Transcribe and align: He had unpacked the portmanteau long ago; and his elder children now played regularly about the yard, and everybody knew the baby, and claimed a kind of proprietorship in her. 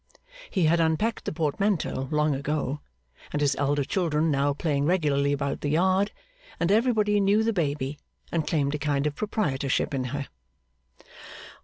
He 0.49 0.63
had 0.65 0.79
unpacked 0.79 1.25
the 1.25 1.31
portmanteau 1.31 2.07
long 2.09 2.33
ago; 2.33 2.79
and 3.31 3.39
his 3.39 3.55
elder 3.57 3.83
children 3.83 4.31
now 4.31 4.51
played 4.51 4.85
regularly 4.85 5.31
about 5.31 5.61
the 5.61 5.69
yard, 5.69 6.11
and 6.59 6.71
everybody 6.71 7.19
knew 7.19 7.43
the 7.43 7.53
baby, 7.53 7.99
and 8.31 8.47
claimed 8.47 8.73
a 8.73 8.79
kind 8.79 9.05
of 9.05 9.13
proprietorship 9.15 9.93
in 9.93 10.05
her. 10.05 10.27